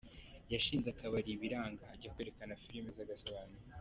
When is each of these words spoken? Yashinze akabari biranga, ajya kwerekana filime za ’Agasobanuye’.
Yashinze 0.53 0.87
akabari 0.91 1.31
biranga, 1.41 1.83
ajya 1.93 2.13
kwerekana 2.13 2.59
filime 2.61 2.89
za 2.95 3.01
’Agasobanuye’. 3.05 3.67